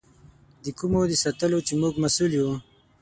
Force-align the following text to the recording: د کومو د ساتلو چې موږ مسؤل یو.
د 0.63 0.65
کومو 0.79 1.01
د 1.09 1.13
ساتلو 1.23 1.59
چې 1.67 1.73
موږ 1.81 1.93
مسؤل 2.03 2.31
یو. 2.39 2.51